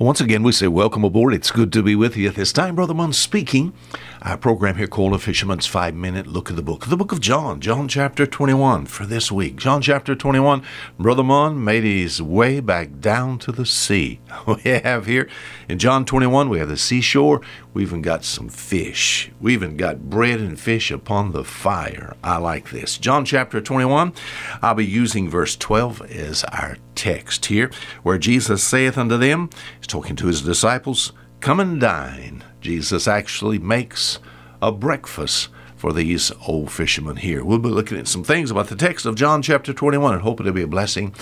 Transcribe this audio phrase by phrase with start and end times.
[0.00, 1.34] Once again, we say welcome aboard.
[1.34, 2.30] It's good to be with you.
[2.30, 3.74] This time, Brother Munn speaking.
[4.22, 7.20] Our program here called A Fisherman's Five Minute Look at the Book, the book of
[7.20, 9.56] John, John chapter 21 for this week.
[9.56, 10.62] John chapter 21,
[10.98, 14.20] Brother Munn made his way back down to the sea.
[14.46, 15.28] We have here
[15.68, 17.42] in John 21, we have the seashore.
[17.72, 19.30] We even got some fish.
[19.40, 22.16] We even got bread and fish upon the fire.
[22.24, 22.98] I like this.
[22.98, 24.12] John chapter 21,
[24.60, 27.70] I'll be using verse 12 as our text here,
[28.02, 29.48] where Jesus saith unto them,
[29.90, 32.44] talking to his disciples, Come and dine.
[32.60, 34.18] Jesus actually makes
[34.62, 37.42] a breakfast for these old fishermen here.
[37.42, 40.38] We'll be looking at some things about the text of John chapter 21 and hope
[40.38, 41.14] it'll be a blessing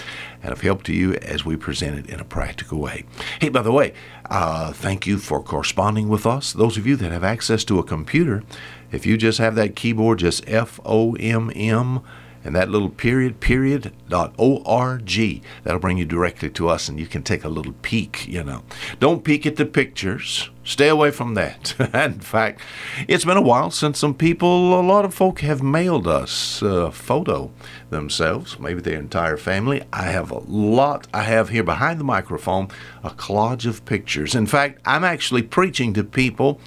[0.43, 3.05] and of help to you as we present it in a practical way.
[3.41, 3.95] Hey, by the way,
[4.29, 6.53] uh, thank you for corresponding with us.
[6.53, 8.43] Those of you that have access to a computer,
[8.91, 12.01] if you just have that keyboard, just F O M M
[12.49, 17.07] and that little period period dot org that'll bring you directly to us and you
[17.07, 18.63] can take a little peek you know.
[18.99, 20.49] Don't peek at the pictures.
[20.65, 21.75] Stay away from that.
[21.93, 22.63] In fact
[23.07, 26.91] it's been a while since some people a lot of folk have mailed us a
[26.91, 27.51] photo
[27.91, 29.83] themselves maybe their entire family.
[29.93, 32.69] I have a lot i have here behind the microphone
[33.05, 34.35] a collage of pictures.
[34.35, 36.63] In fact i'm actually preaching to people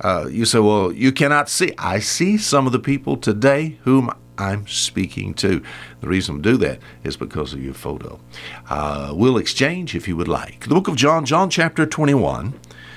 [0.00, 1.72] uh, you say, well, you cannot see.
[1.78, 5.62] I see some of the people today whom I'm speaking to.
[6.00, 8.20] The reason we do that is because of your photo.
[8.68, 10.66] Uh, we'll exchange if you would like.
[10.66, 12.54] The book of John, John chapter 21.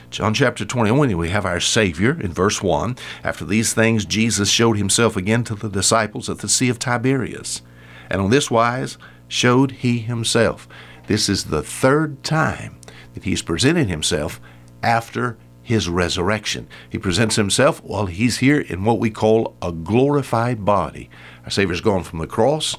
[0.09, 2.95] John chapter 21, we have our Savior in verse 1.
[3.25, 7.61] After these things, Jesus showed himself again to the disciples at the Sea of Tiberias.
[8.09, 10.67] And on this wise showed he himself.
[11.07, 12.79] This is the third time
[13.13, 14.39] that he's presented himself
[14.81, 15.37] after
[15.67, 16.65] his resurrection.
[16.89, 21.09] He presents himself while he's here in what we call a glorified body.
[21.43, 22.77] Our Savior's gone from the cross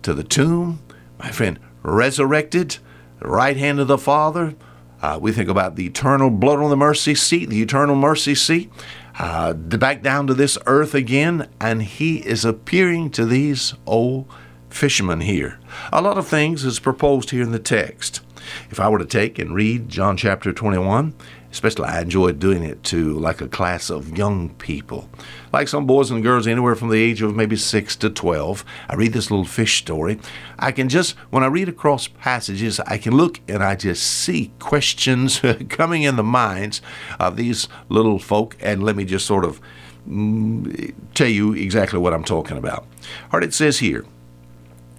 [0.00, 0.80] to the tomb,
[1.18, 2.78] my friend, resurrected,
[3.20, 4.54] right hand of the Father.
[5.02, 8.72] Uh, we think about the eternal blood on the mercy seat, the eternal mercy seat,
[9.18, 14.26] uh, back down to this earth again, and he is appearing to these old
[14.70, 15.60] fishermen here.
[15.92, 18.21] A lot of things is proposed here in the text.
[18.70, 21.14] If I were to take and read John chapter 21
[21.52, 25.08] especially I enjoyed doing it to like a class of young people,
[25.52, 28.64] like some boys and girls anywhere from the age of maybe 6 to 12.
[28.88, 30.18] I read this little fish story.
[30.58, 34.50] I can just, when I read across passages, I can look and I just see
[34.58, 36.80] questions coming in the minds
[37.20, 39.60] of these little folk, and let me just sort of
[40.08, 42.86] mm, tell you exactly what I'm talking about.
[43.30, 44.06] All right, it says here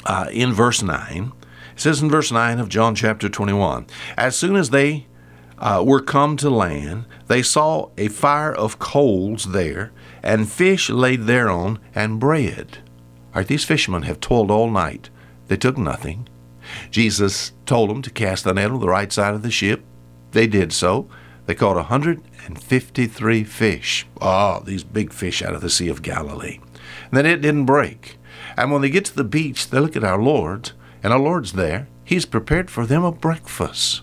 [0.06, 1.32] uh, in verse 9,
[1.74, 5.08] it says in verse 9 of John chapter 21, as soon as they
[5.58, 9.92] uh, were come to land, they saw a fire of coals there,
[10.22, 12.80] and fish laid thereon, and bread.
[13.34, 15.10] All right, these fishermen have toiled all night.
[15.48, 16.28] They took nothing.
[16.92, 19.84] Jesus told them to cast the net on the right side of the ship.
[20.32, 21.08] They did so.
[21.46, 24.08] They caught a 153 fish.
[24.22, 26.60] Oh, these big fish out of the Sea of Galilee.
[27.06, 28.18] And then it didn't break.
[28.56, 30.72] And when they get to the beach, they look at our Lord,
[31.04, 31.88] and our Lord's there.
[32.04, 34.02] He's prepared for them a breakfast.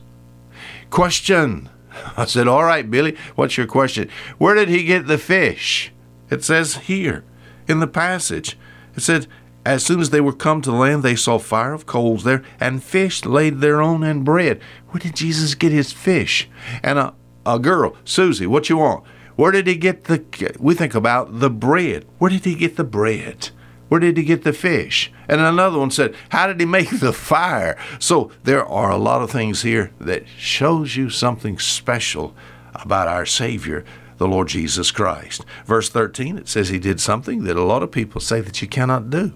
[0.90, 1.68] Question.
[2.16, 4.08] I said, All right, Billy, what's your question?
[4.38, 5.92] Where did he get the fish?
[6.30, 7.24] It says here
[7.66, 8.56] in the passage.
[8.96, 9.26] It said,
[9.64, 12.42] As soon as they were come to the land, they saw fire of coals there,
[12.58, 14.60] and fish laid thereon and bread.
[14.88, 16.48] Where did Jesus get his fish?
[16.82, 17.14] And a,
[17.46, 19.04] a girl, Susie, what you want?
[19.36, 20.22] Where did he get the,
[20.58, 22.04] we think about the bread.
[22.18, 23.50] Where did he get the bread?
[23.90, 25.12] Where did he get the fish?
[25.26, 27.76] And another one said, How did he make the fire?
[27.98, 32.32] So there are a lot of things here that shows you something special
[32.72, 33.84] about our Savior,
[34.16, 35.44] the Lord Jesus Christ.
[35.66, 38.68] Verse 13, it says he did something that a lot of people say that you
[38.68, 39.32] cannot do.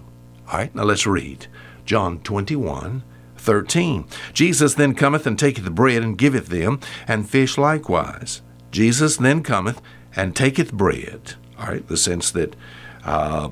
[0.47, 1.47] All right, now let's read.
[1.83, 3.03] John 21,
[3.35, 4.05] 13.
[4.31, 6.79] Jesus then cometh and taketh the bread and giveth them,
[7.09, 8.41] and fish likewise.
[8.71, 9.81] Jesus then cometh
[10.15, 11.33] and taketh bread.
[11.59, 12.55] All right, the sense that
[13.03, 13.49] uh,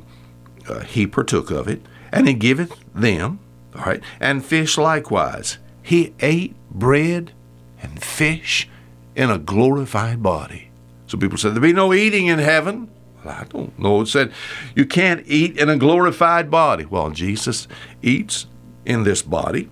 [0.68, 1.82] uh, he partook of it,
[2.12, 3.40] and he giveth them,
[3.76, 5.58] all right, and fish likewise.
[5.82, 7.34] He ate bread
[7.82, 8.70] and fish
[9.16, 10.70] in a glorified body.
[11.08, 12.90] So people said, There'll be no eating in heaven.
[13.24, 14.02] Well, I don't know.
[14.02, 14.32] It said,
[14.76, 16.86] You can't eat in a glorified body.
[16.86, 17.68] Well, Jesus
[18.02, 18.48] eats
[18.86, 19.70] in this body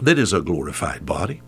[0.00, 1.42] that is a glorified body.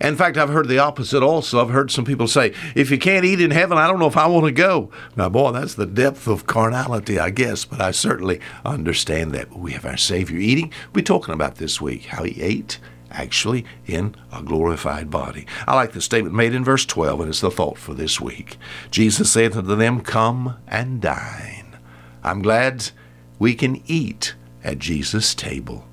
[0.00, 1.60] In fact, I've heard the opposite also.
[1.60, 4.16] I've heard some people say, if you can't eat in heaven, I don't know if
[4.16, 4.90] I want to go.
[5.16, 9.56] Now, boy, that's the depth of carnality, I guess, but I certainly understand that.
[9.56, 10.72] We have our Savior eating.
[10.94, 12.78] We're talking about this week how he ate
[13.10, 15.46] actually in a glorified body.
[15.66, 18.58] I like the statement made in verse 12, and it's the thought for this week.
[18.90, 21.78] Jesus saith unto them, Come and dine.
[22.22, 22.90] I'm glad
[23.38, 25.86] we can eat at Jesus' table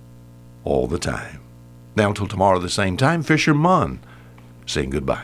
[0.64, 1.42] all the time.
[1.96, 4.00] Now, until tomorrow the same time, Fisher Munn
[4.66, 5.24] saying goodbye.